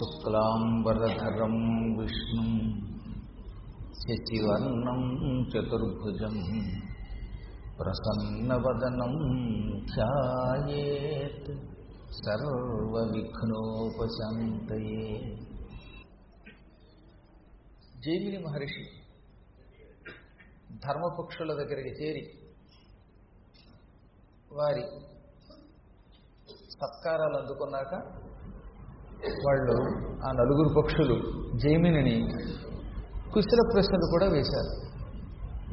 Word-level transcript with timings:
శుక్లాంబరధరం 0.00 1.54
విష్ణుం 1.96 2.50
శశివర్ణం 4.00 5.00
చతుర్భుజం 5.50 6.36
ప్రసన్నవదనం 7.78 9.14
ధ్యాయేత్ 9.90 11.50
సర్వవిఘ్నోపశాంతయే 13.70 15.02
జైమిని 18.02 18.38
మహర్షి 18.44 18.84
ధర్మపక్షుల 20.84 21.50
దగ్గరికి 21.54 21.92
చేరి 22.00 22.24
వారి 24.52 24.84
సత్కారాలు 26.74 27.36
అందుకున్నాక 27.38 27.92
వాళ్ళు 29.26 29.76
ఆ 30.26 30.32
నలుగురు 30.32 30.82
పక్షులు 30.82 31.14
జైమినిని 31.58 32.28
కుశల 33.34 33.58
ప్రశ్నలు 33.74 34.10
కూడా 34.10 34.26
వేశారు. 34.26 34.88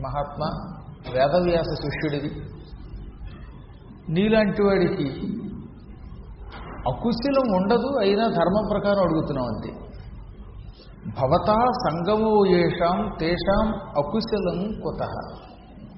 మహాత్మా 0.02 0.50
వేదవ్యాస 1.14 1.74
శిష్యుడివి. 1.82 2.46
నీలాంటి 4.10 4.64
వాడికి 4.64 5.08
అకుశలం 6.88 7.56
ఉండదు 7.56 8.00
అయినా 8.00 8.28
ధర్మం 8.28 8.68
ప్రకారం 8.72 9.04
అడుగుతున్నాం 9.04 9.46
అంతే 9.46 9.72
భవతా 11.22 11.56
సంగమో 11.86 12.46
ఏషాం 12.46 13.16
తేషాం 13.20 13.68
అకుశలం 13.98 14.82
కుత. 14.82 15.08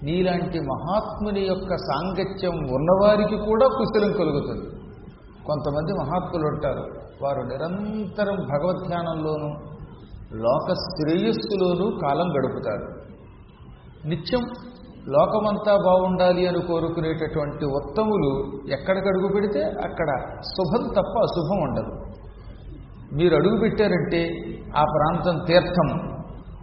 నీలాంటి 0.04 0.60
మహాత్ముని 0.60 1.40
యొక్క 1.40 1.76
సాంగత్యం 1.76 2.52
ఉన్నవారికి 2.52 3.38
కూడా 3.38 3.68
కుశలం 3.68 4.12
కలుగుతుంది. 4.12 4.76
కొంతమంది 5.46 5.94
మహాత్ములు 5.94 6.48
ఉంటారు. 6.48 7.07
వారు 7.24 7.42
నిరంతరం 7.42 8.36
భగవద్ధ్యానంలోనూ 8.36 9.50
లోక 10.34 10.74
శ్రేయస్సులోనూ 10.74 12.00
కాలం 12.02 12.26
గడుపుతారు. 12.38 12.88
నిత్యం 14.08 14.42
లోకమంతా 15.08 15.76
బాగుండాలి 15.76 16.48
అని 16.48 16.62
కోరుకునేటటువంటి 16.62 17.66
ఉత్తములు 17.66 18.32
ఎక్కడికి 18.74 19.08
అడుగు 19.08 19.28
పెడితే 19.34 19.64
అక్కడ 19.64 20.40
శుభం 20.42 20.88
తప్ప 20.88 21.20
అశుభం 21.20 21.62
ఉండదు. 21.62 21.94
మీరు 23.14 23.36
అడుగు 23.36 23.60
పెట్టారంటే 23.60 24.36
ఆ 24.78 24.84
ప్రాంతం 24.84 25.46
తీర్థం. 25.48 26.18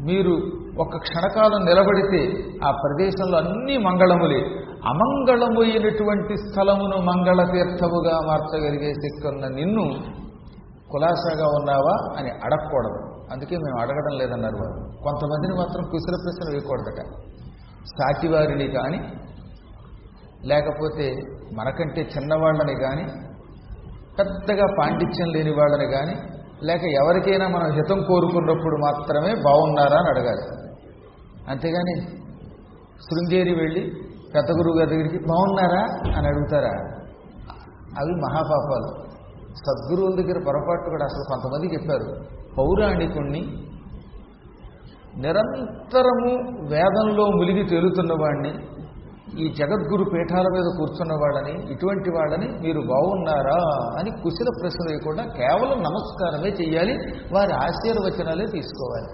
మీరు 0.04 0.34
ఒక 0.78 0.96
క్షణకాలం 0.96 1.64
నిలబడితే 1.64 2.44
ఆ 2.64 2.70
ప్రదేశంలో 2.70 3.38
అన్ని 3.38 3.78
మంగళములే. 3.78 4.40
అమంగళమైనటువంటి 4.84 6.36
స్థలమును 6.36 6.96
మంగళ 6.96 7.44
తీర్థముగా 7.52 8.20
మార్చగలిగే 8.26 8.92
శక్తి 8.92 9.28
ఉన్న 9.28 9.48
నిన్ను 9.48 10.23
కులాసాగా 10.90 11.46
ఉన్నావా 11.46 12.14
అని 12.18 12.30
అడగకూడదు. 12.30 13.28
అందుకే 13.32 13.56
మేము 13.56 13.80
అడగడం 13.80 14.18
లేదన్నారు 14.18 14.56
వారు. 14.56 15.02
కొంతమందిని 15.02 15.54
మాత్రం 15.54 15.84
కుశల 15.84 16.16
ప్రశ్న 16.24 16.52
వేయకూడదట. 16.52 17.00
సాటివారిని 17.86 18.68
కానీ 18.68 18.98
లేకపోతే 20.44 21.14
మనకంటే 21.52 22.00
చిన్నవాళ్ళని 22.00 22.74
కానీ 22.74 23.02
పెద్దగా 24.18 24.66
పాండిత్యం 24.78 25.28
లేని 25.28 25.50
వాళ్ళని 25.50 25.92
కానీ 25.92 26.14
లేక 26.62 26.84
ఎవరికైనా 26.84 27.48
మనం 27.48 27.72
హితం 27.72 28.02
కోరుకున్నప్పుడు 28.02 28.76
మాత్రమే 28.76 29.34
బాగున్నారా 29.34 29.96
అని 29.98 30.08
అడగాలి. 30.08 30.42
అంతేగాని 31.50 32.00
శృంగేరి 32.94 33.54
వెళ్ళి 33.54 33.80
పెద్ద 34.34 34.50
గురువు 34.50 34.78
గారి 34.78 34.90
దగ్గరికి 34.90 35.18
బాగున్నారా 35.28 35.80
అని 36.16 36.26
అడుగుతారా? 36.26 36.72
అవి 37.98 38.14
మహాపాపాలు. 38.14 39.13
సద్గురువుల 39.56 40.14
దగ్గర 40.14 40.38
పొరపాటు 40.46 40.90
కూడా 40.90 41.04
అసలు 41.04 41.24
కొంతమంది 41.28 41.74
చెప్పారు. 41.74 42.08
పౌరాణికుణ్ణి 42.58 43.42
నిరంతరము 45.16 46.32
వేదంలో 46.70 47.24
ములిగి 47.26 47.68
తేలుతున్నవాడిని 47.68 48.52
ఈ 49.38 49.54
జగద్గురు 49.54 50.04
పీఠాల 50.04 50.46
మీద 50.52 50.66
కూర్చున్న 50.78 51.12
వాళ్ళని 51.12 51.72
ఇటువంటి 51.72 52.10
వాళ్ళని 52.10 52.48
మీరు 52.48 52.80
బాగున్నారా 52.80 53.60
అని 53.98 54.10
కుశల 54.10 54.50
ప్రశ్న 54.60 54.80
వేయకుండా 54.88 55.22
కేవలం 55.22 55.78
నమస్కారమే 55.82 56.48
చేయాలి 56.48 56.94
వారి 57.34 57.52
ఆశీర్వచనాలే 57.52 58.44
తీసుకోవాలి. 58.44 59.08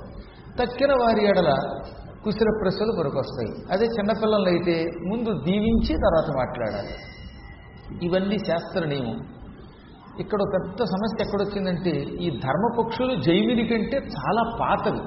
తక్కిన 0.61 0.93
వారి 0.93 1.25
ఎడల 1.25 1.51
కుశల 2.25 2.51
ప్రశ్నలు 2.63 2.93
కొరకొస్తాయి 2.97 3.53
అదే 3.73 3.85
చిన్నపిల్లలైతే 3.85 4.85
ముందు 5.07 5.31
దీవించి 5.45 5.95
తర్వాత 5.95 6.29
మాట్లాడాలి. 6.37 6.95
ఇవన్నీ 8.07 8.39
శాస్త్ర 8.39 8.85
నియమం. 8.85 9.19
ఇక్కడ 10.19 10.39
ఒక 10.43 10.49
పెద్ద 10.55 10.79
సమస్య 10.85 11.25
ఎక్కడొచ్చిందంటే 11.27 11.91
ఈ 12.25 12.31
ధర్మపక్షులు 12.31 13.23
జైమిని 13.23 13.69
కంటే 13.69 13.97
చాలా 13.97 14.57
పాతవి. 14.61 15.01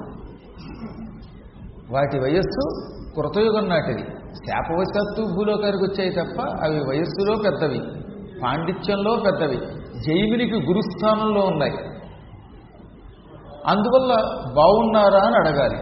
వాటి 1.92 2.18
వయస్సు 2.18 2.94
కృతయుగం 3.16 3.68
నాటిది. 3.68 4.02
శాపవశాత్తు 4.34 5.22
భూలోకానికి 5.22 5.84
వచ్చాయి 5.84 6.10
తప్ప 6.10 6.42
అవి 6.42 6.78
వయస్సులో 6.78 7.36
పెద్దవి. 7.36 7.82
పాండిత్యంలో 8.42 9.16
పెద్దవి. 9.26 9.56
జైమినికి 10.06 10.54
గురుస్థానంలో 10.54 11.40
ఉన్నాయి. 11.40 11.72
అందువల్ల 13.66 14.14
బాగున్నారా 14.56 15.18
అని 15.18 15.36
అడగాలి. 15.36 15.76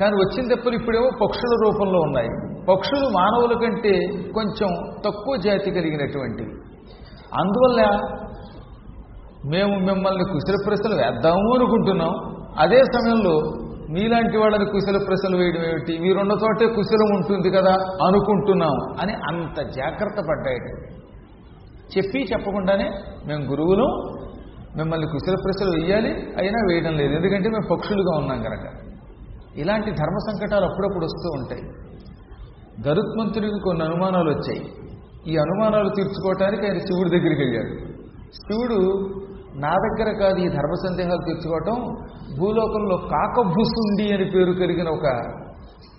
కానీ 0.00 0.12
వచ్చిన 0.12 0.54
తెప్పలు 0.54 0.74
ఇప్పుడేమో 0.74 1.10
పక్షుల 1.26 1.56
రూపంలో 1.64 2.00
ఉన్నాయి. 2.00 2.28
పక్షులు 2.70 3.08
మానవుల 3.08 3.52
కంటే 3.52 3.92
కొంచెం 4.34 4.68
తక్కువ 5.06 5.36
జాతి 5.36 5.70
కలిగినటువంటివి. 5.70 6.50
అందువల్ల 7.34 8.00
మేము 9.48 9.78
మిమ్మల్ని 9.78 10.24
కుశల 10.24 10.54
ప్రశ్నలు 10.66 10.94
వేద్దాము 10.94 11.54
అనుకుంటున్నాం. 11.54 12.12
అదే 12.58 12.76
సమయంలో 12.76 13.36
మీలాంటి 13.90 14.38
వాళ్ళని 14.38 14.64
కుశల 14.64 14.96
ప్రశ్నలు 14.96 15.36
వేయడం 15.36 15.62
ఏమిటి? 15.64 15.98
మీరున్న 15.98 16.32
చోటే 16.32 16.66
కుశలం 16.74 17.16
ఉంటుంది 17.16 17.50
కదా 17.50 17.72
అనుకుంటున్నాం 18.06 18.76
అని 19.00 19.12
అంత 19.12 19.60
జాగ్రత్త 19.70 20.20
పడ్డాయి 20.28 20.60
చెప్పి 21.96 22.18
చెప్పకుండానే 22.32 22.90
మేము 23.26 23.44
గురువులు 23.44 23.86
మిమ్మల్ని 24.76 25.06
కుశల 25.06 25.34
ప్రశ్నలు 25.34 25.84
వేయాలి 25.84 26.10
అయినా 26.10 26.58
వేయడం 26.70 26.92
లేదు. 26.92 27.12
ఎందుకంటే 27.12 27.48
మేము 27.48 27.76
పక్షులుగా 27.76 28.18
ఉన్నాం 28.18 28.42
కనుక. 28.42 28.66
ఇలాంటి 29.56 29.90
ధర్మ 29.90 30.16
సంకటాలు 30.30 30.64
అప్పుడప్పుడు 30.64 31.04
వస్తూ 31.04 31.30
ఉంటాయి. 31.34 31.62
గరుత్మంతుడికి 32.88 33.60
కొన్ని 33.64 33.84
అనుమానాలు 33.84 34.30
వచ్చాయి. 34.30 34.72
ఈ 35.26 35.36
అనుమానాలు 35.36 35.88
తీర్చుకోవటానికి 35.88 36.66
ఆయన 36.66 36.78
శివుడి 36.78 37.10
దగ్గరికి 37.10 37.40
వెళ్ళాడు. 37.40 37.74
శివుడు 38.34 38.80
నా 39.58 39.68
దగ్గర 39.68 40.18
కాదు 40.18 40.38
ఈ 40.38 40.48
ధర్మ 40.48 40.74
సందేహాలు 40.88 41.24
తీర్చుకోవటం 41.26 41.74
భూలోకంలో 42.38 42.96
కాకభూసుండి 42.96 44.12
అని 44.14 44.24
పేరు 44.24 44.52
కలిగిన 44.52 44.88
ఒక 44.88 45.06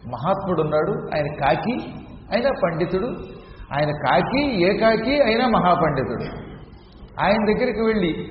మహాత్ముడు 0.08 0.62
ఉన్నాడు 0.62 0.92
ఆయన 0.92 1.26
కాకి 1.46 1.74
అయినా 2.32 2.50
పండితుడు. 2.64 3.08
ఆయన 3.74 3.90
కాకి 3.90 4.66
ఏ 4.66 4.78
కాకి 4.78 5.22
అయినా 5.22 5.48
మహాపండితుడు. 5.48 6.24
ఆయన 7.24 7.46
దగ్గరికి 7.46 7.82
వెళ్ళి 7.82 8.30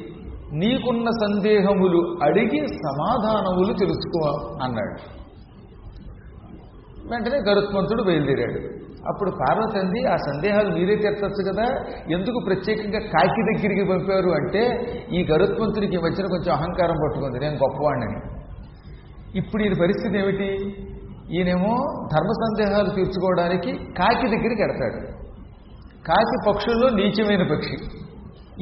నీకున్న 0.52 1.10
సందేహములు 1.10 2.18
అడిగి 2.22 2.66
సమాధానములు 2.66 3.72
తెలుసుకో 3.78 4.48
అన్నాడు. 4.62 5.18
వెంటనే 7.10 7.38
గరుత్మంతుడు 7.50 8.02
బయలుదేరాడు. 8.02 8.77
అప్పుడు 9.06 9.30
పార్వతి 9.30 9.78
అంది 9.78 10.06
ఆ 10.06 10.16
సందేహాలు 10.16 10.74
మీరే 10.74 10.96
తీర్చచ్చు 10.96 11.52
కదా? 11.52 11.66
ఎందుకు 12.10 12.44
ప్రత్యేకంగా 12.46 12.98
కాకి 12.98 13.42
దగ్గరికి 13.42 13.90
పంపారు 13.90 14.30
అంటే 14.30 14.60
ఈ 15.12 15.26
గరుత్మంతుడికి 15.32 15.96
వచ్చిన 15.96 16.14
మధ్యన 16.14 16.26
కొంచెం 16.26 16.54
అహంకారం 16.54 16.94
పట్టుకుంది 16.94 17.38
నేను 17.38 17.54
గొప్పవాడిని 17.54 18.38
ఇప్పుడు 19.38 19.62
ఈయన 19.62 19.72
పరిస్థితి 19.72 20.18
ఏమిటి? 20.18 20.74
ఈయనేమో 21.36 21.76
ధర్మ 22.12 22.32
సందేహాలు 22.32 22.88
తీర్చుకోవడానికి 22.94 23.72
కాకి 23.72 24.26
దగ్గరికి 24.26 24.62
ఎడతాడు 24.62 25.18
కాకి 26.06 26.52
పక్షుల్లో 26.52 26.88
నీచమైన 26.88 27.42
పక్షి. 27.42 27.76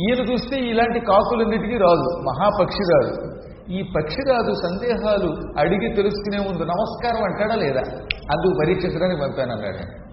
ఈయన 0.00 0.32
చూస్తే 0.32 0.56
ఇలాంటి 0.56 1.00
కాకులన్నిటికీ 1.00 1.76
రాదు 1.76 2.20
మహాపక్షి 2.20 2.94
రాదు. 2.94 3.36
ఈ 3.72 3.82
పక్షిరాజు 3.82 4.52
సందేహాలు 4.52 5.58
అడిగి 5.58 5.94
తెలుసుకునే 5.94 6.38
ముందు 6.38 6.62
నమస్కారం 6.62 7.24
అంటాడా 7.24 7.54
లేదా? 7.54 7.80
అందుకు 8.06 8.58
పరీక్షించడానికి 8.64 9.20
పంపానన్నాడు. 9.20 10.05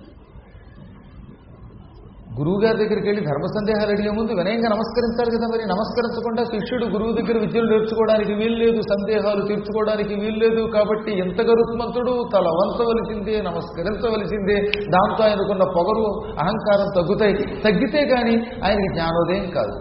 గురువుగారి 2.39 2.77
దగ్గరికి 2.77 3.07
వెళ్ళి 3.07 3.23
ధర్మ 3.25 3.45
సందేహాలు 3.45 3.91
అడిగే 3.91 4.11
ముందు 4.17 4.31
వినయంగా 4.39 4.69
నమస్కరించాలి 4.75 5.31
కదా 5.35 5.47
మరి. 5.53 5.63
నమస్కరించకుండా 5.73 6.43
శిష్యుడు 6.43 6.85
గురువు 6.85 7.11
దగ్గర 7.11 7.37
విద్యలు 7.39 7.67
నేర్చుకోవడానికి 7.71 8.33
వీల్లేదు 8.33 8.81
సందేహాలు 8.81 9.41
తీర్చుకోవడానికి 9.47 10.13
వీల్లేదు 10.13 10.71
కాబట్టి 10.73 11.11
ఎంత 11.11 11.41
గరుత్మంతుడు 11.41 12.23
తల 12.33 12.47
వంచవలసిందే 12.59 13.41
నమస్కరించవలసిందే. 13.41 14.57
దాంతో 14.89 15.23
ఆయనకున్న 15.23 15.63
పొగరు 15.63 16.05
అహంకారం 16.39 16.87
తగ్గుతాయి. 16.95 17.33
తగ్గితే 17.61 18.05
కానీ 18.15 18.35
ఆయనకి 18.65 18.93
జ్ఞానోదయం 18.93 19.49
కాదు. 19.49 19.75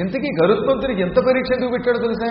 ఇంతకీ 0.00 0.28
గరుత్మంతుడికి 0.42 1.00
ఎంత 1.00 1.16
పరీక్ష 1.16 1.50
ఎందుకు 1.56 1.70
పెట్టాడో 1.70 1.98
తెలుసా 1.98 2.28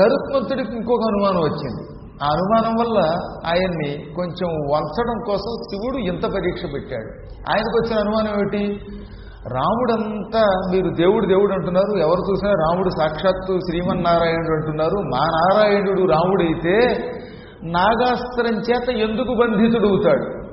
గరుత్మంతుడికి 0.00 0.72
ఇంకొక 0.76 1.04
అనుమానం 1.12 1.40
వచ్చింది. 1.40 1.93
ఆ 2.22 2.26
అనుమానం 2.26 2.74
వల్ల 2.80 2.98
ఆయన్ని 3.46 4.14
కొంచెం 4.14 4.48
వంచడం 4.48 5.24
కోసం 5.26 5.52
శివుడు 5.62 5.96
ఇంత 5.96 6.22
పరీక్ష 6.22 6.62
పెట్టాడు. 6.74 7.10
ఆయనకు 7.50 7.78
వచ్చిన 7.78 7.98
అనుమానం 7.98 8.32
ఏమిటి? 8.32 8.80
రాముడంతా 9.52 10.40
మీరు 10.72 10.94
దేవుడు 10.94 11.26
దేవుడు 11.26 11.52
అంటున్నారు 11.52 11.98
ఎవరు 11.98 12.30
చూసినా 12.30 12.50
రాముడు 12.50 12.90
సాక్షాత్తు 12.90 13.58
శ్రీమన్నారాయణుడు 13.58 14.52
అంటున్నారు 14.54 14.94
మా 14.94 15.18
నారాయణుడు 15.18 16.02
రాముడైతే 16.12 16.76
నాగాస్త్రం 17.62 18.54
చేత 18.54 18.88
ఎందుకు 18.90 19.34
బంధితుడవుతాడు? 19.34 20.44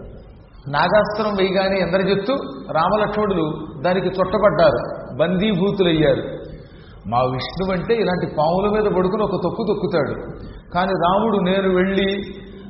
నాగాస్త్రం 0.69 1.35
వేయగానే 1.35 1.79
ఇంద్రజిత్తు 1.79 2.33
రామలక్ష్మణులు 2.71 3.53
దానికి 3.81 4.07
చుట్టబడ్డారు 4.07 4.81
బందీభూతులయ్యారు. 5.17 6.40
మా 7.07 7.19
విష్ణువు 7.21 7.80
అంటే 7.80 7.94
ఇలాంటి 7.94 8.36
పాముల 8.39 8.69
మీద 8.69 8.92
పడుకుని 8.98 9.24
ఒక 9.24 9.31
తొక్కు 9.44 9.65
తొక్కుతాడు. 9.68 10.13
కానీ 10.74 10.92
రాముడు 10.92 11.38
నేను 11.38 11.75
వెళ్ళి 11.75 12.24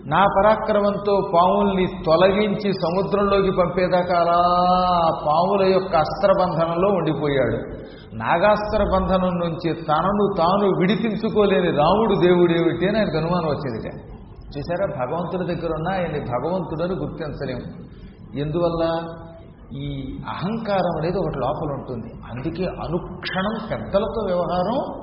నా 0.05 0.25
పరాక్రమంతో 0.37 1.31
పాముల్ని 1.35 1.87
తొలగించి 2.05 2.73
సముద్రంలోకి 2.73 3.51
పంపేదాకా 3.51 4.19
అలా 4.19 4.37
ఆ 4.91 5.09
పాముల 5.27 5.65
యొక్క 5.73 5.95
అస్త్రబంధనంలో 5.95 6.89
ఉండిపోయాడు. 6.89 7.57
నాగాస్త్ర 8.15 8.83
బంధనం 8.93 9.29
నుంచి 9.29 9.73
తనను 9.73 10.35
తాను 10.37 10.65
విడిపించుకోలేని 10.65 11.77
రాముడు 11.77 12.15
దేవుడేమిటి 12.25 12.87
అని 12.87 12.97
ఆయనకు 12.97 13.17
అనుమానం 13.17 13.47
వచ్చిందిట. 13.47 13.93
చూసారా? 14.57 15.05
భగవంతుడి 15.05 15.55
దగ్గర 15.55 15.73
ఉన్న 15.73 15.91
ఆయన్ని 15.91 16.19
భగవంతుడని 16.19 16.95
గుర్తించలేము. 16.95 17.65
ఎందువల్ల? 18.39 19.03
ఈ 19.77 20.17
అహంకారం 20.29 20.97
అనేది 20.97 21.17
ఒకటి 21.17 21.39
లోపల 21.39 21.73
ఉంటుంది. 21.73 22.13
అందుకే 22.31 22.65
అనుక్షణం 22.65 23.67
పెద్దలతో 23.71 24.25
వ్యవహారం 24.25 25.01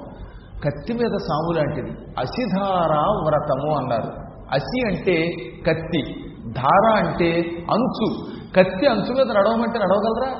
కత్తి 0.64 0.92
మీద 0.92 1.10
సాము 1.10 1.52
లాంటిది. 1.52 1.90
అసిధార 2.18 2.92
వ్రతము 3.26 3.76
అన్నారు. 3.76 4.12
అసి 4.52 4.86
అంటే 4.86 5.30
కత్తి 5.66 6.24
ధార 6.56 7.04
అంటే 7.04 7.42
అంచు. 7.70 8.24
కత్తి 8.56 8.86
అంచు 8.86 9.14
మీద 9.14 9.32
నడవమంటే 9.32 9.78
నడవగలరా? 9.78 10.34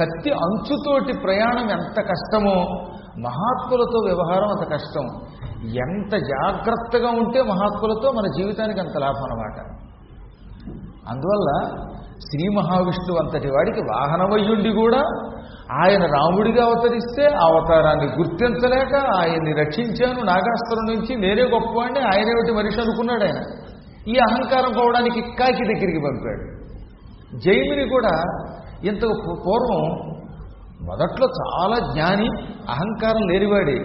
కత్తి 0.00 0.30
అంచుతోటి 0.30 1.18
ప్రయాణం 1.18 1.70
ఎంత 1.70 2.02
కష్టమో 2.02 2.84
మహాత్ములతో 3.18 3.98
వ్యవహారం 4.04 4.48
అంత 4.48 4.72
కష్టం. 4.72 5.06
ఎంత 5.62 6.16
జాగ్రత్తగా 6.16 7.10
ఉంటే 7.10 7.42
మహాత్ములతో 7.42 8.12
మన 8.12 8.26
జీవితానికి 8.26 8.80
అంత 8.80 8.98
లాభం 8.98 9.22
అన్నమాట. 9.22 9.78
అందువల్ల 11.08 11.78
శ్రీ 12.20 12.48
మహావిష్ణువు 12.48 13.18
అంతటి 13.18 13.48
వాడికి 13.48 13.80
వాహనమయ్యుండి 13.80 14.70
కూడా 14.70 15.02
ఆయన 15.72 16.02
రాముడిగా 16.06 16.64
అవతరిస్తే 16.64 17.26
ఆ 17.26 17.46
అవతారాన్ని 17.46 18.04
గుర్తించలేక 18.04 18.94
ఆయన్ని 18.94 19.52
రక్షించాను 19.52 20.22
నాగాస్త్రం 20.22 20.94
నుంచి 20.94 21.16
నేనే 21.16 21.42
గొప్పవాడిని 21.42 22.00
ఆయనేమిటి 22.00 22.52
మనిషి 22.52 22.80
అనుకున్నాడు 22.80 23.24
ఆయన. 23.24 23.40
ఈ 24.08 24.16
అహంకారం 24.30 24.72
పోవడానికి 24.78 25.20
కాకి 25.20 25.64
దగ్గరికి 25.64 25.98
పంపాడు. 25.98 26.44
జైమిని 27.38 27.88
కూడా 27.88 28.14
ఇంత 28.84 29.02
పూర్వం 29.46 29.84
మొదట్లో 30.86 31.26
చాలా 31.26 31.78
జ్ఞాని 31.78 32.28
అహంకారం 32.68 33.28
లేనివాడే. 33.28 33.78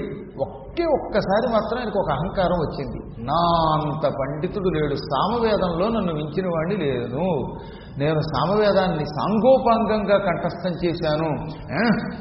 ఒకే 0.73 0.83
ఒక్కసారి 0.83 1.53
మాత్రం 1.53 1.79
ఆయనకు 1.79 1.99
ఒక 1.99 2.11
అహంకారం 2.11 2.55
వచ్చింది. 2.55 3.25
నా 3.25 3.41
అంత 3.73 4.13
పండితుడు 4.19 4.69
లేడు 4.69 4.95
సామవేదంలో 4.95 5.89
నన్ను 5.89 6.13
మించిన 6.13 6.47
వాడిని 6.47 6.85
లేను. 6.85 7.55
నేను 7.97 8.19
సామవేదాన్ని 8.19 9.05
సాంగోపాంగంగా 9.05 10.17
కంఠస్థం 10.17 10.71
చేశాను. 10.85 11.29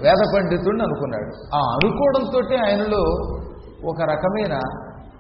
వేద 0.02 0.22
పండితుడిని 0.36 0.82
అనుకున్నాడు. 0.82 1.56
ఆ 1.56 1.58
అనుకోవడంతో 1.58 2.56
ఆయనలో 2.66 3.02
ఒక 3.88 4.02
రకమైన 4.02 4.52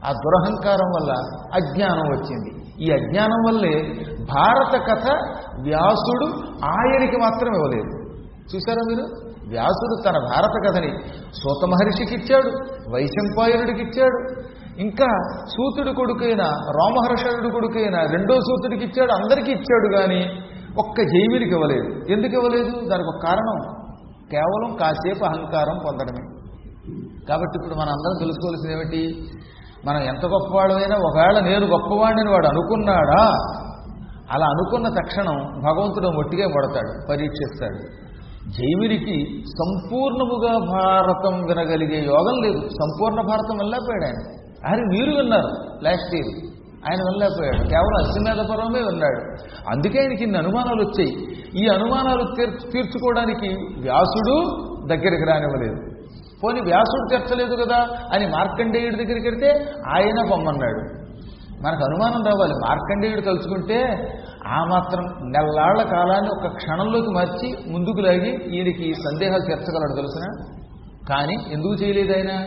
ఆ 0.04 0.12
దురహంకారం 0.12 0.88
వల్ల 0.88 1.12
అజ్ఞానం 1.54 2.06
వచ్చింది. 2.08 2.50
ఈ 2.84 2.92
అజ్ఞానం 2.92 3.40
వల్లే 3.48 3.82
భారత 4.34 4.80
కథ 4.90 5.08
వ్యాసుడు 5.62 6.26
ఆయనకి 6.64 7.16
మాత్రం 7.16 7.54
ఇవ్వలేదు. 7.54 8.02
చూసారా 8.54 8.82
మీరు? 8.88 9.31
వ్యాసుడు 9.48 10.02
తన 10.08 10.12
భారత 10.12 10.68
కథని 10.68 10.92
సూత 11.14 11.68
మహర్షికి 11.68 12.14
ఇచ్చాడు 12.14 12.48
వైశంపాయనుడికి 12.90 13.80
ఇచ్చాడు 13.80 14.42
ఇంకా 14.80 15.06
సూతుడి 15.46 15.94
కొడుకైన 15.94 16.42
రామహర్షణుడి 16.70 17.50
కొడుకైన 17.50 18.00
రెండో 18.00 18.34
సూతుడికి 18.34 18.84
ఇచ్చాడు 18.84 19.12
అందరికీ 19.12 19.52
ఇచ్చాడు 19.52 19.96
కానీ 19.96 20.24
ఒక్క 20.78 21.02
జైవుడికి 21.02 21.50
ఇవ్వలేదు. 21.50 22.12
ఎందుకు 22.12 22.32
ఇవ్వలేదు? 22.32 22.88
దానికి 22.88 23.08
ఒక 23.08 23.24
కారణం. 23.26 23.82
కేవలం 24.30 24.76
కాసేపు 24.76 25.24
అహంకారం 25.24 25.78
పొందడమే. 25.86 26.42
కాబట్టి 27.28 27.58
ఇప్పుడు 27.58 27.74
మనం 27.74 27.92
అందరం 27.92 28.18
తెలుసుకోవాల్సింది 28.18 28.74
ఏమిటి? 28.74 29.22
మనం 29.86 30.00
ఎంత 30.00 30.26
గొప్పవాడమైనా 30.26 30.96
ఒకవేళ 30.96 31.40
నేను 31.40 31.66
గొప్పవాడిని 31.66 32.30
వాడు 32.30 32.46
అనుకున్నాడా? 32.46 33.32
అలా 34.30 34.46
అనుకున్న 34.46 34.88
తక్షణం 34.88 35.34
భగవంతుడు 35.64 36.08
మొట్టిగా 36.08 36.48
పడతాడు 36.48 37.06
పరీక్షిస్తాడు. 37.10 38.02
జైమినికి 38.48 39.42
సంపూర్ణముగా 39.46 40.58
భారతం 40.58 41.44
వినగలిగే 41.44 42.04
యోగం 42.06 42.42
లేదు. 42.42 42.68
సంపూర్ణ 42.68 43.20
భారతం 43.20 43.56
వెళ్ళకపోయాడు 43.58 44.04
ఆయన. 44.04 44.38
ఆయన 44.66 44.78
మీరు 44.78 45.16
విన్నారు 45.16 45.48
లాస్ట్ 45.84 46.14
ఇయర్ 46.14 46.46
ఆయన 46.90 47.00
వెళ్ళలేకపోయాడు. 47.00 47.68
కేవలం 47.68 48.08
అశ్వమేధపురమే 48.08 48.86
విన్నాడు. 48.86 49.20
అందుకే 49.70 50.00
ఆయనకి 50.00 50.22
ఇన్ని 50.22 50.38
అనుమానాలు 50.38 50.82
వచ్చాయి. 50.82 51.16
ఈ 51.64 51.68
అనుమానాలు 51.68 52.24
తీర్చుకోవడానికి 52.72 53.48
వ్యాసుడు 53.80 54.42
దగ్గరికి 54.86 55.24
రానివ్వలేదు. 55.24 55.76
పోనీ 56.44 56.60
వ్యాసుడు 56.60 57.16
తీర్చలేదు 57.16 57.64
కదా? 57.64 57.86
అని 58.14 58.28
మార్కండేయుడి 58.28 59.04
దగ్గరికి 59.04 59.28
వెళ్తే 59.28 59.72
ఆయన 59.94 60.30
పొమ్మన్నాడు. 60.30 61.02
మనకు 61.66 61.84
అనుమానం 61.84 62.24
రావాలి. 62.24 62.52
మార్కండేయుడు 62.52 63.20
తలుచుకుంటే 63.20 63.82
ఆ 64.48 64.64
మాత్రం 64.64 65.04
నెల్లాళ్ళ 65.04 65.82
కాలాన్ని 65.82 66.30
ఒక 66.30 66.54
క్షణంలోకి 66.56 67.10
మార్చి 67.10 67.72
ముందుకు 67.72 68.00
లాగి 68.00 68.30
ఈయనకి 68.30 68.94
సందేహాలు 68.94 69.40
తీర్చగలడు 69.40 69.96
తెలుసిన? 69.96 70.54
కానీ 71.08 71.36
ఎందుకు 71.52 71.74
చేయలేదు 71.74 72.12
ఆయన? 72.12 72.44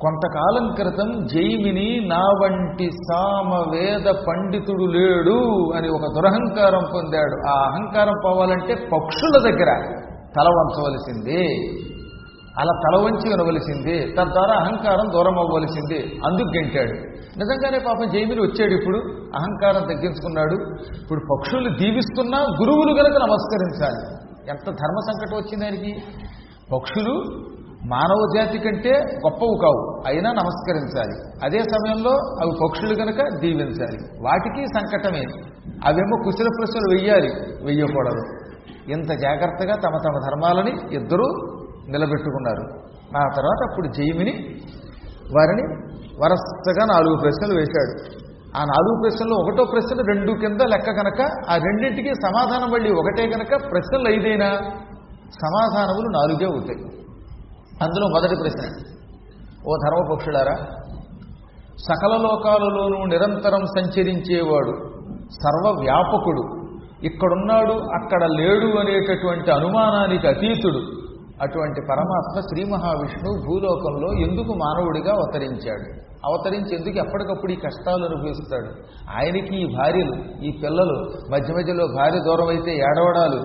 కొంతకాలం 0.00 0.74
క్రితం 0.74 1.26
జైమిని 1.26 2.08
నా 2.08 2.20
వంటి 2.20 2.90
సామవేద 2.90 4.12
పండితుడు 4.28 4.84
లేడు 4.84 5.70
అని 5.76 5.88
ఒక 5.88 6.00
దురహంకారం 6.00 6.84
పొందాడు. 6.94 7.48
ఆ 7.48 7.66
అహంకారం 7.66 8.14
పోవాలంటే 8.24 8.74
పక్షుల 8.74 9.50
దగ్గర 9.50 10.00
తల 10.36 10.48
వంచవలసిందే. 10.48 11.46
అలా 12.58 12.72
తల 12.72 13.04
వంచి 13.04 13.28
వినవలసింది. 13.28 14.12
తద్వారా 14.12 14.54
అహంకారం 14.54 15.12
దూరం 15.12 15.38
అవ్వవలసింది. 15.38 16.20
అందుకు 16.26 16.48
గెంటాడు. 16.56 16.92
నిజంగానే 17.38 17.78
పాపం 17.78 18.10
జైమిని 18.10 18.40
వచ్చాడు 18.40 18.72
ఇప్పుడు. 18.72 18.96
అహంకారం 19.36 19.82
తగ్గించుకున్నాడు. 19.82 20.54
ఇప్పుడు 21.02 21.20
పక్షులు 21.34 21.78
దీవిస్తున్నా 21.78 22.38
గురువులు 22.38 22.92
గనక 22.92 23.16
నమస్కరించాలి. 23.16 24.16
ఎంత 24.50 24.66
ధర్మ 24.66 24.98
సంకటం 25.06 25.36
వచ్చింది 25.36 25.64
ఆయనకి? 25.64 26.02
పక్షులు 26.72 27.24
మానవ 27.86 28.26
జాతి 28.36 28.58
కంటే 28.58 28.90
గొప్పవు 28.90 29.58
కావు. 29.62 30.02
అయినా 30.06 30.32
నమస్కరించాలి. 30.32 31.44
అదే 31.44 31.58
సమయంలో 31.58 32.10
అవి 32.10 32.50
పక్షులు 32.62 32.94
కనుక 32.94 33.40
దీవించాలి. 33.40 33.98
వాటికి 34.22 34.66
సంకటమే. 34.66 35.22
అవేమో 35.84 36.22
కుశల 36.24 36.46
ప్రశ్నలు 36.58 36.98
వెయ్యాలి. 36.98 37.30
వెయ్యకూడదు. 37.64 38.50
ఇంత 38.92 39.20
జాగ్రత్తగా 39.20 39.74
తమ 39.74 39.90
తమ 39.90 40.12
ధర్మాలని 40.30 40.94
ఇద్దరూ 40.94 41.26
నిలబెట్టుకున్నారు. 41.90 42.64
ఆ 43.18 43.22
తర్వాత 43.36 43.60
అప్పుడు 43.70 43.86
జైమిని 43.88 44.34
వారిని 45.36 45.64
వరసగా 46.22 46.84
నాలుగు 46.84 47.16
ప్రశ్నలు 47.20 47.58
వేశాడు. 47.58 47.94
ఆ 48.56 48.62
నాలుగు 48.64 48.94
ప్రశ్నలు 49.02 49.34
ఒకటో 49.34 49.64
ప్రశ్న 49.64 50.02
రెండు 50.06 50.32
కింద 50.32 50.60
లెక్క 50.60 50.86
కనుక 50.90 51.20
ఆ 51.50 51.56
రెండింటికి 51.56 52.14
సమాధానం 52.14 52.70
మళ్ళీ 52.70 52.90
ఒకటే 52.92 53.26
కనుక 53.30 53.70
ప్రశ్నలు 53.70 54.08
ఐదైనా 54.08 54.48
సమాధానములు 55.42 56.08
నాలుగే 56.18 56.46
అవుతాయి. 56.52 56.80
అందులో 57.82 58.06
మొదటి 58.06 58.36
ప్రశ్న 58.42 58.62
ఓ 59.68 59.76
ధర్మపక్షులారా 59.76 60.56
సకల 61.88 62.12
లోకాలలోనూ 62.22 63.04
నిరంతరం 63.04 63.62
సంచరించేవాడు 63.76 64.72
సర్వవ్యాపకుడు. 65.42 66.42
ఇక్కడున్నాడు 67.06 67.72
అక్కడ 67.72 68.24
లేడు 68.24 68.78
అనేటటువంటి 68.78 69.50
అనుమానానికి 69.50 70.26
అతీతుడు. 70.28 70.99
అటువంటి 71.42 71.80
పరమాత్మ 71.90 72.40
శ్రీ 72.40 72.64
మహావిష్ణువు 72.64 73.36
భూలోకంలో 73.46 74.08
ఎందుకు 74.26 74.52
మానవుడిగా 74.52 75.12
అవతరించాడు? 75.12 75.86
అవతరించి 76.26 76.72
ఎందుకు 76.76 76.98
ఎప్పటికప్పుడు 76.98 77.52
ఈ 77.52 77.54
కష్టాలు 77.54 78.04
అనుభవిస్తాడు? 78.04 78.70
ఆయనకి 79.16 79.54
ఈ 79.56 79.76
భార్యలు 79.76 80.44
ఈ 80.44 80.50
పిల్లలు 80.62 80.96
మధ్య 81.32 81.54
మధ్యలో 81.54 81.86
భార్య 81.96 82.18
దూరం 82.18 82.48
అయితే 82.48 82.72
ఏడవడాలు 82.76 83.40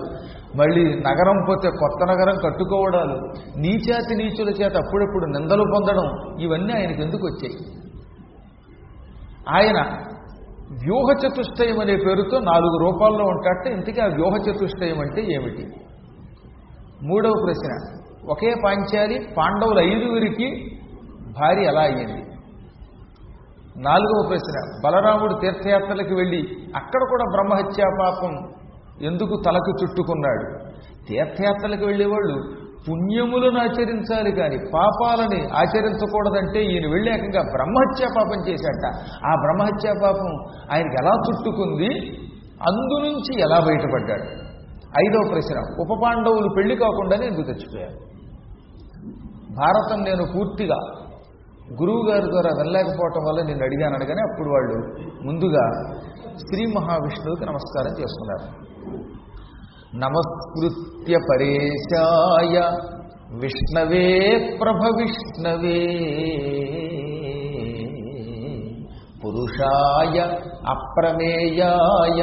మళ్ళీ 0.56 0.84
నగరం 0.94 1.38
పోతే 1.48 1.68
కొత్త 1.70 2.10
నగరం 2.10 2.36
కట్టుకోవడాలు 2.44 3.16
నీచాతి 3.58 4.14
నీచుల 4.14 4.50
చేత 4.50 4.76
అప్పుడప్పుడు 4.76 5.26
నిందలు 5.26 5.64
పొందడం 5.74 6.06
ఇవన్నీ 6.40 6.72
ఆయనకి 6.72 7.02
ఎందుకు 7.02 7.26
వచ్చాయి? 7.26 7.56
ఆయన 9.48 9.78
వ్యూహ 10.82 11.08
చతుష్టయం 11.22 11.80
అనే 11.80 11.96
పేరుతో 11.96 12.38
నాలుగు 12.38 12.76
రూపాల్లో 12.78 13.24
ఉంటాటే 13.24 13.70
ఇంతకీ 13.70 14.00
ఆ 14.00 14.06
వ్యూహ 14.06 14.34
చతుష్టయం 14.36 15.00
అంటే 15.00 15.22
ఏమిటి? 15.34 15.64
మూడవ 17.06 17.32
ప్రశ్న. 17.44 17.98
ఒకే 18.30 18.54
పాంచాలి 18.64 19.26
పాండవుల 19.36 19.78
ఐదుగురికి 19.78 20.70
భార్య 21.40 21.62
ఎలా 21.62 21.80
అయ్యింది? 21.80 22.22
నాలుగవ 23.80 24.28
ప్రశ్న. 24.28 24.80
బలరాముడు 24.84 25.34
తీర్థయాత్రలకు 25.34 26.14
వెళ్ళి 26.14 26.48
అక్కడ 26.76 27.00
కూడా 27.08 27.24
బ్రహ్మహత్యా 27.24 27.88
పాపం 28.00 28.48
ఎందుకు 29.02 29.42
తలకు 29.46 29.70
చుట్టుకున్నాడు? 29.82 30.70
తీర్థయాత్రలకు 31.08 31.84
వెళ్ళేవాళ్ళు 31.86 32.66
పుణ్యములను 32.88 33.60
ఆచరించాలి 33.60 34.32
కానీ 34.32 34.56
పాపాలని 34.74 35.40
ఆచరించకూడదంటే 35.42 36.62
ఈయన 36.62 36.92
వెళ్ళి 36.92 37.10
ఏకంగా 37.14 37.42
బ్రహ్మహత్యా 37.42 38.08
పాపం 38.16 38.48
చేశాట 38.48 38.94
ఆ 39.26 39.34
బ్రహ్మహత్యా 39.34 39.92
పాపం 40.02 40.32
ఆయనకి 40.72 40.96
ఎలా 41.02 41.10
చుట్టుకుంది? 41.10 42.16
అందు 42.68 42.96
నుంచి 43.06 43.40
ఎలా 43.40 43.60
బయటపడ్డాడు? 43.60 44.45
ఐదవ 45.00 45.22
ప్రశ్న 45.30 45.58
ఉప 45.82 45.92
పాండవులు 46.02 46.48
పెళ్ళి 46.56 46.76
కాకుండానే 46.76 47.26
ఎందుకు 47.26 47.46
తెచ్చిపోయారు 47.46 47.98
భారతం 49.56 49.98
నేను 50.04 50.24
పూర్తిగా 50.34 50.78
గురువు 51.80 52.02
గారి 52.10 52.22
ద్వారా 52.22 52.50
వెళ్ళలేకపోవటం 52.56 53.22
వల్ల 53.28 53.40
నేను 53.46 53.62
అడిగాను 53.64 53.94
అనగానే 53.94 54.22
అప్పుడు 54.30 54.48
వాళ్ళు 54.48 54.76
ముందుగా 55.26 55.64
శ్రీ 56.38 56.66
మహావిష్ణువుకి 56.66 57.46
నమస్కారం 57.46 57.92
చేసుకున్నారు. 58.00 58.46
నమస్కృత్య 59.96 61.16
పరేశాయ 61.30 62.56
విష్ణవే 63.38 64.08
ప్రభ 64.60 64.82
విష్ణవే. 64.98 65.80
పురుషాయ 69.24 70.18
అప్రమేయాయ 70.74 72.20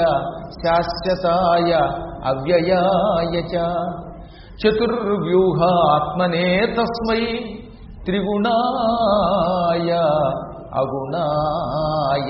శాశ్వతాయ 0.63 1.71
అవ్యయాయ 2.31 3.35
చతుర్వ్యూహాత్మనే 4.61 6.47
తస్మై 6.77 7.23
త్రిగుణాయ 8.05 9.91
అగుణాయ 10.81 12.29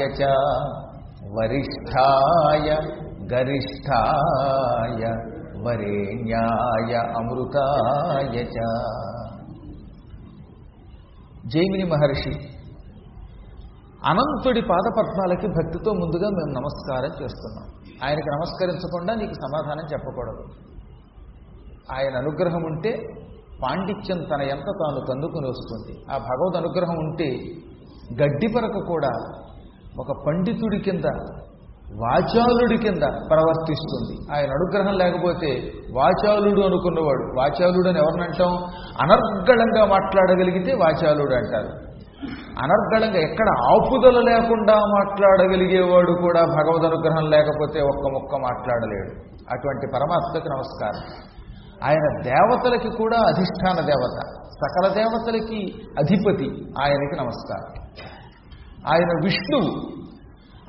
వరిష్టాయ 1.36 2.70
గరిష్టాయ 3.34 5.04
వరేణ్యాయ 5.66 6.94
అమృతాయ 7.20 8.38
జైమిని 11.54 11.86
మహర్షి 11.86 12.34
అనంతుడి 14.06 14.62
పాదపద్మాలకి 14.62 15.48
భక్తితో 15.48 15.94
ముందుగా 15.94 16.30
మేము 16.30 16.52
నమస్కారం 16.60 17.24
చేస్తున్నాం. 17.24 17.68
ఆయనకి 18.06 18.30
నమస్కరించకుండా 18.30 19.16
నీకు 19.16 19.34
సమాధానం 19.34 19.86
చెప్పకూడదు. 19.94 20.44
ఆయన 21.94 22.18
అనుగ్రహం 22.18 22.64
ఉంటే 22.64 22.92
పాండిత్యం 23.64 24.18
తన 24.18 24.42
ఎంత 24.42 24.66
తాను 24.66 25.00
తందుకుని 25.10 25.48
వస్తుంది. 25.48 26.06
ఆ 26.12 26.18
భగవద్ 26.18 26.58
అనుగ్రహం 26.58 26.96
ఉంటే 26.96 27.30
గడ్డిపరక 28.24 28.88
కూడా 28.88 29.12
ఒక 30.00 30.24
పండితుడి 30.28 30.80
కింద 30.80 31.06
వాచాలుడి 32.02 32.78
కింద 32.78 33.04
ప్రవర్తిస్తుంది. 33.04 34.36
ఆయన 34.36 34.50
అనుగ్రహం 34.50 34.94
లేకపోతే 34.94 35.72
వాచాలుడు 35.94 36.62
అనుకున్నవాడు. 36.62 37.40
వాచాలుడు 37.40 37.90
అని 37.90 38.00
ఎవరినంటాం 38.00 38.54
అనర్గళంగా 39.02 39.86
మాట్లాడగలిగితే 39.86 40.74
వాచాలుడు 40.74 41.34
అంటారు. 41.34 41.93
అనర్గళంగా 42.60 43.20
ఎక్కడ 43.20 43.50
ఆపుదల 43.50 44.20
లేకుండా 44.20 44.76
మాట్లాడగలిగేవాడు 44.76 46.12
కూడా 46.12 46.46
భగవద్ 46.46 46.86
అనుగ్రహం 46.86 47.30
లేకపోతే 47.30 47.82
ఒక్క 47.82 48.08
ముక్క 48.08 48.36
మాట్లాడలేడు. 48.36 49.10
అటువంటి 49.54 49.88
పరమాత్మకి 49.94 50.50
నమస్కారం. 50.50 51.34
ఆయన 51.84 52.22
దేవతలకి 52.24 52.90
కూడా 52.90 53.18
అధిష్టాన 53.18 53.86
దేవత. 53.86 54.20
సకల 54.42 54.94
దేవతలకి 54.94 55.74
అధిపతి 56.00 56.74
ఆయనకి 56.82 57.16
నమస్కారం. 57.16 57.84
ఆయన 58.94 59.08
విష్ణువు. 59.24 60.04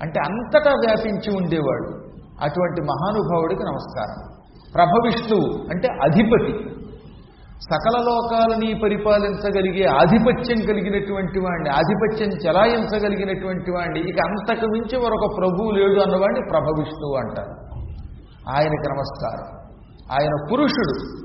అంటే 0.02 0.20
అంతటా 0.26 0.70
వ్యాపించి 0.70 1.36
ఉండేవాడు. 1.36 1.88
అటువంటి 2.42 2.80
మహానుభావుడికి 2.80 3.62
నమస్కారం. 3.64 4.34
ప్రభ 4.74 4.88
విష్ణువు 5.04 5.62
అంటే 5.70 5.88
అధిపతి. 6.02 6.73
సకల 7.70 8.02
లోకాలని 8.02 8.80
పరిపాలించగలిగే 8.82 9.84
ఆధిపత్యం 9.84 10.66
కలిగినటువంటి 10.66 11.40
వాడిని 11.40 11.70
ఆధిపత్యం 11.70 12.28
చెలాయించగలిగినటువంటి 12.46 13.70
వాడిని 13.70 14.10
ఇక 14.10 14.16
అంతకు 14.26 14.66
మించి 14.66 14.98
మరొక 14.98 15.36
ప్రభువు 15.38 15.70
లేడు 15.70 16.00
అన్నవాడిని 16.00 16.46
ప్రభ 16.50 16.62
విష్ణువు 16.62 17.16
అంటారు. 17.16 17.54
ఆయనకి 18.56 18.88
నమస్కారం. 18.92 19.46
ఆయన 20.12 20.30
పురుషుడు. 20.52 21.24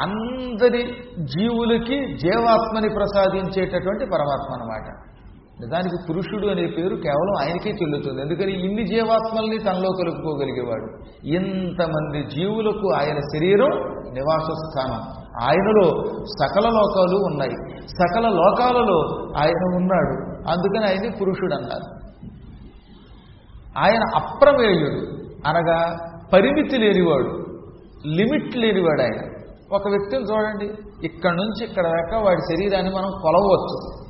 అందరి 0.00 0.82
జీవులకి 1.20 2.16
జీవాత్మని 2.16 2.88
ప్రసాదించేటటువంటి 2.88 4.04
పరమాత్మ 4.04 4.52
అన్నమాట. 4.52 4.86
నిజానికి 5.60 5.96
పురుషుడు 6.08 6.46
అనే 6.46 6.66
పేరు 6.66 6.96
కేవలం 6.96 7.34
ఆయనకే 7.40 7.70
చెల్లుతుంది. 7.70 8.22
ఎందుకని? 8.22 8.52
ఇన్ని 8.52 8.84
జీవాత్మల్ని 8.84 9.58
తనలో 9.58 9.92
కలుపుకోగలిగేవాడు. 9.92 10.88
ఇంతమంది 11.26 12.26
జీవులకు 12.34 12.92
ఆయన 12.92 13.16
శరీరం 13.16 13.70
నివాస 14.12 14.48
స్థానం 14.50 15.25
ఆయనలో 15.42 16.02
సకల 16.24 16.68
లోకాలు 16.68 17.16
ఉన్నాయి. 17.16 17.80
సకల 17.88 18.28
లోకాలలో 18.28 18.98
ఆయన 19.38 19.76
ఉన్నాడు. 19.76 20.36
అందుకని 20.50 20.86
ఆయన్ని 20.86 21.10
పురుషుడు 21.10 21.54
అన్నారు 21.54 21.96
ఆయన 23.78 24.02
అప్రమేయుడు. 24.14 25.00
అనగా 25.48 25.96
పరిమితి 26.32 26.78
లేనివాడు. 26.78 27.44
లిమిట్ 28.06 28.56
లేనివాడు 28.56 29.02
ఆయన. 29.02 29.20
ఒక 29.72 29.88
వ్యక్తిని 29.88 30.22
చూడండి. 30.22 30.70
ఇక్కడ 31.04 31.30
నుంచి 31.30 31.64
ఇక్కడ 31.64 31.84
దాకా 31.84 32.18
వాడి 32.18 32.40
శరీరాన్ని 32.40 32.94
మనం 32.94 33.10
కొలవచ్చు 33.22 34.06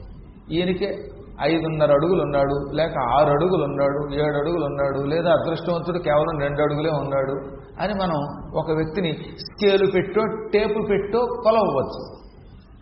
ఈయనకే 0.52 0.99
ఐదున్నర 1.43 1.93
అడుగులు 1.93 2.23
ఉన్నాడు 2.23 2.76
లేక 2.76 2.95
ఆరు 2.99 3.31
అడుగులు 3.31 3.64
ఉన్నాడు 3.64 4.14
ఏడు 4.14 4.37
అడుగులు 4.37 4.64
ఉన్నాడు 4.64 5.07
లేదా 5.07 5.31
అదృష్టవంతుడు 5.33 5.99
కేవలం 5.99 6.38
రెండు 6.40 6.62
అడుగులే 6.62 6.90
ఉన్నాడు 6.90 7.35
అని 7.83 7.95
మనం 7.95 8.49
ఒక 8.57 8.71
వ్యక్తిని 8.71 9.12
స్కేలు 9.38 9.90
పెట్టో 9.90 10.23
టేపు 10.52 10.87
పెట్టో 10.87 11.19
కొలవచ్చు 11.45 12.16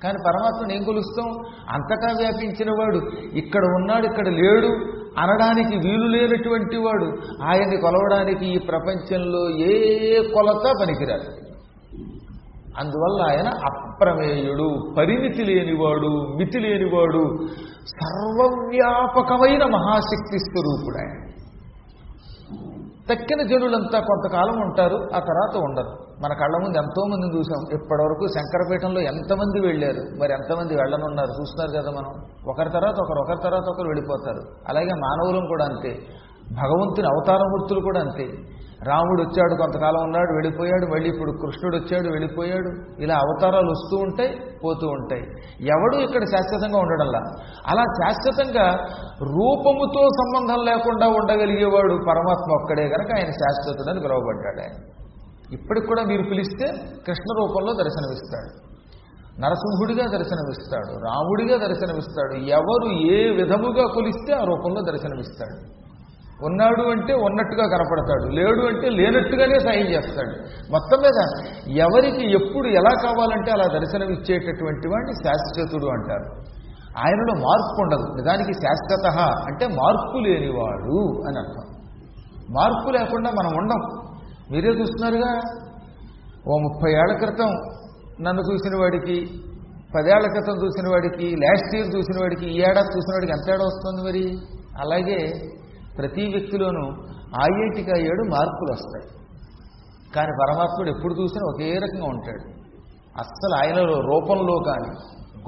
కానీ 0.02 0.18
పరమాత్మను 0.26 0.72
ఏం 0.72 0.82
కొలుస్తాం? 0.82 1.28
అంతటా 1.70 2.14
వ్యాపించిన 2.16 2.70
వాడు. 2.70 2.96
ఇక్కడ 3.36 3.64
ఉన్నాడు 3.64 4.06
ఇక్కడ 4.06 4.28
లేడు 4.28 4.66
అనడానికి 5.18 5.88
వీలు 5.88 6.06
లేనటువంటి 6.06 6.76
వాడు. 6.76 7.04
ఆయన్ని 7.44 7.76
కొలవడానికి 7.76 8.46
ఈ 8.46 8.58
ప్రపంచంలో 8.58 9.50
ఏ 9.50 10.22
కొలత 10.34 10.72
పనికిరాదు. 10.80 11.43
అందువల్ల 12.78 13.22
ఆయన 13.30 13.48
అప్రమేయుడు 13.48 14.94
పరిమితి 14.98 15.44
లేనివాడు 15.44 16.36
మితి 16.38 16.58
లేనివాడు 16.60 17.46
సర్వవ్యాపకమైన 17.86 19.64
మహాశక్తి 19.64 20.38
స్వరూపుడు 20.38 20.98
ఆయన. 20.98 21.24
తక్కిన 23.10 23.42
జనులంతా 23.42 24.00
కొంతకాలం 24.00 24.60
ఉంటారు 24.60 24.96
ఆ 24.96 25.18
తర్వాత 25.18 25.56
ఉండరు. 25.56 26.04
మన 26.24 26.32
కళ్ళ 26.32 26.56
ముందు 26.56 26.78
ఎంతో 26.78 27.06
మందిని 27.06 27.38
చూసాం. 27.38 27.80
ఇప్పటివరకు 27.80 28.26
శంకరపీఠంలో 28.26 29.00
ఎంతమంది 29.00 29.66
వెళ్ళారు? 29.66 30.20
మరి 30.20 30.32
ఎంతమంది 30.32 30.74
వెళ్ళనున్నారు? 30.74 31.40
చూస్తున్నారు 31.40 31.82
కదా 31.82 31.90
మనం. 31.90 32.10
ఒకరి 32.50 32.70
తర్వాత 32.70 32.94
ఒకరు 32.94 33.18
ఒకరి 33.18 33.38
తర్వాత 33.42 33.62
ఒకరు 33.62 33.88
వెళ్ళిపోతారు. 33.88 34.42
అలాగే 34.68 34.94
మానవులం 34.94 35.46
కూడా 35.46 35.64
అంతే. 35.64 35.98
భగవంతుని 36.52 37.06
అవతారమూర్తులు 37.06 37.80
కూడా 37.80 38.00
అంతే. 38.00 38.28
రాముడు 38.86 39.22
వచ్చాడు 39.22 39.54
కొంతకాలం 39.62 40.02
ఉన్నాడు 40.02 40.32
వెళ్ళిపోయాడు 40.32 40.86
మళ్ళీ 40.86 41.08
ఇప్పుడు 41.08 41.30
కృష్ణుడు 41.30 41.76
వచ్చాడు 41.76 42.08
వెళ్ళిపోయాడు. 42.08 43.02
ఇలా 43.02 43.14
అవతారాలు 43.14 43.70
వస్తూ 43.70 43.96
ఉంటాయి 43.96 44.36
పోతూ 44.64 44.86
ఉంటాయి. 44.88 45.22
ఎవడు 45.66 45.96
ఇక్కడ 45.96 46.22
శాశ్వతంగా 46.22 46.78
ఉండడంలా. 46.78 47.20
అలా 47.66 47.82
శాశ్వతంగా 47.82 48.66
రూపముతో 49.22 50.08
సంబంధం 50.08 50.64
లేకుండా 50.64 51.08
ఉండగలిగేవాడు 51.08 51.94
పరమాత్మ 52.08 52.62
ఒక్కడే 52.62 52.88
కనుక 52.88 53.08
ఆయన 53.16 53.30
శాశ్వతుడని 53.30 54.00
పిలువబడ్డాడు 54.00 54.60
ఆయన. 54.60 54.76
ఇప్పటికి 55.52 55.86
కూడా 55.86 56.02
మీరు 56.02 56.22
పిలిస్తే 56.22 56.66
కృష్ణ 57.06 57.36
రూపంలో 57.38 57.72
దర్శనమిస్తాడు. 57.72 58.74
నరసింహుడిగా 59.40 60.06
దర్శనమిస్తాడు 60.06 61.04
రాముడిగా 61.04 61.56
దర్శనమిస్తాడు. 61.66 62.34
ఎవరు 62.34 62.92
ఏ 62.92 63.30
విధముగా 63.30 63.86
కొలిస్తే 63.94 64.34
ఆ 64.34 64.44
రూపంలో 64.44 64.80
దర్శనమిస్తాడు. 64.80 65.83
ఉన్నాడు 66.42 66.82
అంటే 66.82 67.14
ఉన్నట్టుగా 67.14 67.66
కనపడతాడు 67.66 68.32
లేడు 68.32 68.60
అంటే 68.60 68.88
లేనట్టుగానే 68.88 69.58
సాయం 69.58 69.86
చేస్తాడు. 69.86 70.34
మొత్తం 70.72 70.98
మీద 71.02 71.18
ఎవరికి 71.76 72.32
ఎప్పుడు 72.32 72.68
ఎలా 72.68 72.90
కావాలంటే 73.02 73.50
అలా 73.50 73.64
దర్శనం 73.64 74.08
ఇచ్చేటటువంటి 74.08 74.88
వాడిని 74.88 75.12
శాశ్వతుడు 75.12 75.86
అంటారు. 75.86 76.54
ఆయనలో 76.98 77.34
మార్పు 77.34 77.82
ఉండదు. 77.82 78.14
నిజానికి 78.14 78.52
శాశ్వత 78.52 79.18
అంటే 79.20 79.66
మార్పు 79.66 80.18
లేనివాడు 80.18 81.22
అని 81.26 81.38
అర్థం. 81.38 81.66
మార్పు 82.50 82.90
లేకుండా 82.90 83.30
మనం 83.30 83.52
ఉండం. 83.56 84.10
మీరే 84.50 84.68
చూస్తున్నారుగా 84.68 85.40
ఓ 86.48 86.58
ముప్పై 86.58 86.92
ఏళ్ళ 86.92 87.18
క్రితం 87.18 87.46
నన్ను 88.20 88.42
చూసిన 88.52 88.80
వాడికి 88.80 89.26
పదేళ్ళ 89.96 90.26
క్రితం 90.26 90.66
చూసిన 90.66 90.88
వాడికి 90.88 91.36
లాస్ట్ 91.36 91.76
ఇయర్ 91.76 91.96
చూసిన 91.96 92.20
వాడికి 92.20 92.46
ఈ 92.46 92.58
ఏడాది 92.58 92.96
చూసిన 92.96 93.14
వాడికి 93.14 93.32
ఎంత 93.32 93.54
ఏడా 93.54 93.64
వస్తుంది 93.64 94.02
మరి? 94.08 94.38
అలాగే 94.80 95.32
ప్రతి 95.98 96.22
వ్యక్తిలోనూ 96.26 96.86
ఐఐటికి 97.42 97.90
అయ్యాడు 97.92 98.22
ఏడు 98.22 98.30
మార్పులు 98.30 98.72
వస్తాయి. 98.72 99.24
కానీ 100.14 100.32
పరమాత్ముడు 100.42 100.88
ఎప్పుడు 100.88 101.14
చూసినా 101.22 101.54
ఒకే 101.54 101.78
రకంగా 101.78 102.06
ఉంటాడు. 102.06 102.54
అస్సలు 103.18 103.54
ఆయనలో 103.54 104.00
రూపంలో 104.00 104.54
కానీ 104.66 104.90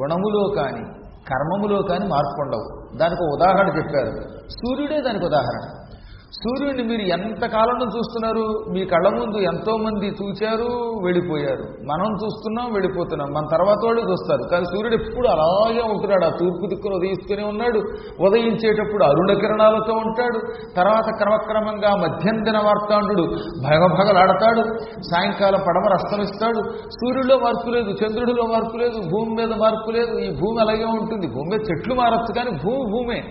గుణములో 0.02 0.54
కానీ 0.54 0.84
కర్మములో 1.28 1.82
కానీ 1.82 2.06
మార్పు 2.06 2.40
ఉండవు. 2.40 2.96
దానికి 2.96 3.24
ఒక 3.24 3.40
ఉదాహరణ 3.40 3.68
చెప్పారు. 3.68 4.28
సూర్యుడే 4.48 5.00
దానికి 5.00 5.24
ఉదాహరణ. 5.24 5.85
సూర్యుడిని 6.32 6.82
మీరు 6.82 7.02
ఎంత 7.02 7.46
కాలం 7.46 7.86
చూస్తున్నారు? 7.86 8.64
మీ 8.70 8.84
కళ్ళ 8.84 9.08
ముందు 9.08 9.36
ఎంతో 9.38 9.76
మంది 9.76 10.06
చూచారు 10.06 10.98
వెళ్ళిపోయారు. 11.04 11.62
మనం 11.62 12.14
చూస్తున్నాం 12.24 12.72
వెళ్ళిపోతున్నాం. 12.72 13.28
మన 13.28 13.44
తర్వాత 13.52 13.76
వాళ్ళు 13.84 14.10
చూస్తారు. 14.10 14.50
కానీ 14.50 14.64
సూర్యుడు 14.64 14.94
ఎప్పుడు 14.94 15.28
అలాగే 15.28 15.80
ఉంటున్నాడు. 15.80 16.24
ఆ 16.24 16.28
తూర్పు 16.28 16.66
దిక్కును 16.66 16.96
ఉదయిస్తూనే 16.96 17.44
ఉన్నాడు. 17.44 17.78
ఉదయించేటప్పుడు 18.26 19.04
అరుణ 19.04 19.32
కిరణాలతో 19.32 19.92
ఉంటాడు. 19.92 20.38
తర్వాత 20.76 21.04
క్రమక్రమంగా 21.22 21.96
మధ్యంతన 21.96 22.58
వార్తాండు 22.64 23.22
భగభగలాడతాడు. 23.66 24.62
సాయంకాలం 24.84 25.60
పడమర 25.68 25.92
అస్తమిస్తాడు. 25.92 26.62
సూర్యుడిలో 26.88 27.38
మార్పు 27.38 27.70
లేదు 27.70 27.90
చంద్రుడిలో 27.90 28.42
మార్పు 28.42 28.76
లేదు 28.76 28.98
భూమి 28.98 29.34
మీద 29.34 29.52
మార్పు 29.52 29.90
లేదు. 29.90 30.18
ఈ 30.18 30.30
భూమి 30.30 30.60
అలాగే 30.60 30.84
ఉంటుంది. 30.84 31.26
భూమి 31.26 31.56
మీద 31.56 31.60
చెట్లు 31.70 31.94
మారచ్చు 31.94 32.34
కానీ 32.34 32.50
భూమి 32.50 32.92
భూమే. 32.92 33.24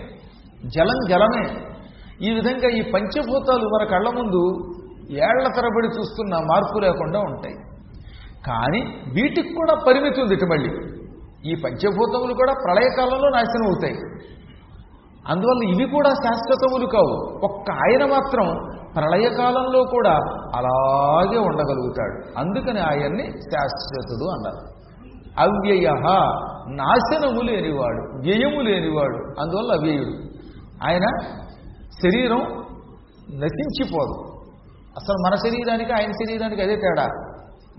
జలం 0.66 1.08
జలమే. 1.08 1.75
ఈ 2.22 2.30
విధంగా 2.30 2.68
ఈ 2.68 2.82
పంచభూతాలు 2.82 3.68
మన 3.68 3.84
కళ్ళ 3.84 4.08
ముందు 4.08 4.72
ఏళ్ళ 5.10 5.48
తరబడి 5.56 5.98
చూస్తున్న 5.98 6.34
మార్పు 6.34 6.78
లేకుండా 6.78 7.18
ఉంటాయి. 7.18 7.54
కానీ 8.46 8.80
వీటికి 9.14 9.54
కూడా 9.54 9.74
పరిమితి 9.86 10.22
ఉంది 10.22 10.34
ఇటు 10.34 10.44
మళ్ళీ. 10.44 10.70
ఈ 11.50 11.54
పంచభూతములు 11.54 12.34
కూడా 12.34 12.52
ప్రళయకాలంలో 12.64 13.28
నాశనం 13.28 13.66
అవుతాయి. 13.66 13.94
అందువల్ల 15.28 15.68
ఇవి 15.68 15.90
కూడా 15.90 16.10
శాశ్వతములు 16.10 16.86
కావు. 16.86 17.38
ఒక్క 17.44 17.70
ఆయన 17.70 18.10
మాత్రం 18.10 18.46
ప్రళయకాలంలో 18.96 19.84
కూడా 19.84 20.10
అలాగే 20.54 21.38
ఉండగలుగుతాడు. 21.38 22.38
అందుకని 22.38 22.80
ఆయన్ని 22.80 23.26
శాశ్వతుడు 23.26 24.30
అన్నారు. 24.30 24.76
అవ్యయ 25.40 25.90
నాశనము 26.68 27.40
లేనివాడు 27.40 28.18
వ్యయము 28.26 28.60
లేనివాడు 28.60 29.40
అందువల్ల 29.40 29.72
అవ్యయుడు. 29.72 30.36
ఆయన 30.88 31.06
శరీరం 32.02 32.40
నశించిపోదు. 33.42 34.16
అసలు 34.98 35.16
మన 35.26 35.34
శరీరానికి 35.34 35.92
ఆయన 35.92 36.10
శరీరానికి 36.10 36.62
అదే 36.62 36.76
తేడా. 36.76 37.06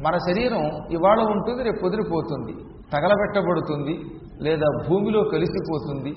మన 0.01 0.17
శరీరం 0.17 0.63
ఇవాళ 0.91 1.19
ఉంటుంది 1.19 1.63
రేపు 1.63 1.79
పొదిరిపోతుంది 1.83 2.53
తగలబెట్టబడుతుంది 2.93 3.93
లేదా 4.41 4.67
భూమిలో 4.89 5.23
కలిసిపోతుంది 5.23 6.11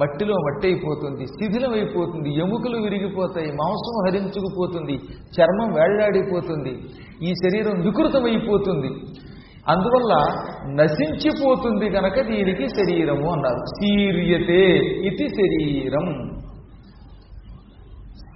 మట్టిలో 0.00 0.34
మట్టి 0.34 0.66
అయిపోతుంది 0.66 1.26
శిథిలం 1.26 1.72
అయిపోతుంది 1.72 2.30
ఎముకలు 2.40 2.76
విరిగిపోతాయి 2.76 3.46
మాంసం 3.46 3.96
హరించుకుపోతుంది 4.06 4.92
చర్మం 5.36 5.68
వేళ్ళాడిపోతుంది 5.74 6.72
ఈ 7.22 7.32
శరీరం 7.34 7.80
వికృతమైపోతుంది. 7.80 8.90
అందువల్ల 9.68 10.12
నశించిపోతుంది 10.80 11.90
కనుక 11.90 12.20
దీనికి 12.20 12.68
శరీరము 12.68 13.32
అన్నారు. 13.32 13.64
శీర్యతే 13.74 14.62
ఇది 15.08 15.28
శరీరం. 15.28 16.31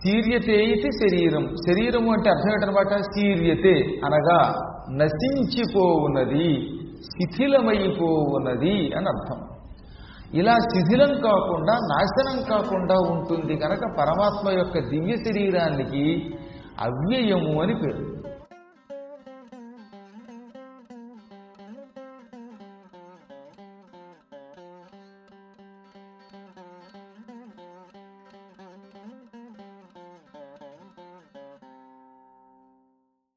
తీర్యతే 0.07 0.65
ఇది 0.65 0.91
శరీరం. 0.93 1.47
శరీరము 1.47 2.13
అంటే 2.13 2.31
అర్థం 2.31 2.53
ఏంటనమాట? 2.53 3.01
శీర్యతే 3.03 3.75
అనగా 4.05 4.55
నశించిపోవున్నది 4.91 6.71
శిథిలమైపోవున్నది 7.01 8.93
అని 8.97 9.07
అర్థం. 9.07 9.39
ఇలా 10.35 10.53
శిథిలం 10.53 11.21
కాకుండా 11.21 11.73
నాశనం 11.73 12.43
కాకుండా 12.51 12.95
ఉంటుంది 12.95 13.57
కనుక 13.57 13.81
పరమాత్మ 13.99 14.59
యొక్క 14.59 14.79
దివ్య 14.79 15.17
శరీరానికి 15.17 16.35
అవ్యయము 16.81 17.63
అని 17.63 17.75
పేరు. 17.75 18.16